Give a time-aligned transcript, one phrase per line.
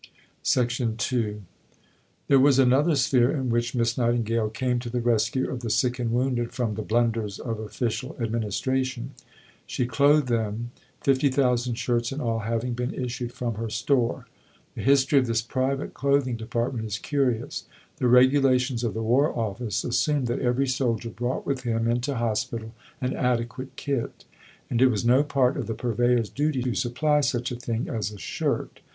[0.57, 1.41] II
[2.27, 5.99] There was another sphere in which Miss Nightingale came to the rescue of the sick
[5.99, 9.11] and wounded from the blunders of official administration.
[9.67, 14.25] She clothed them, 50,000 shirts in all having been issued from her store.
[14.73, 17.65] The history of this private clothing department is curious.
[17.97, 22.73] The regulations of the War Office assumed that every soldier brought with him into hospital
[23.01, 24.25] an adequate kit,
[24.67, 28.09] and it was no part of the Purveyor's duty to supply such a thing as
[28.11, 28.79] a shirt.